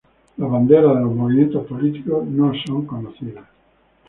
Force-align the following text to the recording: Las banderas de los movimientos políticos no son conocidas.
Las 0.37 0.49
banderas 0.49 0.95
de 0.95 1.01
los 1.03 1.13
movimientos 1.13 1.67
políticos 1.67 2.25
no 2.25 2.51
son 2.65 2.87
conocidas. 2.87 3.45